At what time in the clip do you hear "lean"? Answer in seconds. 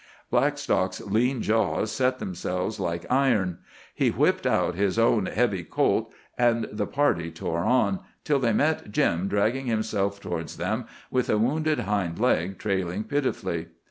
0.99-1.43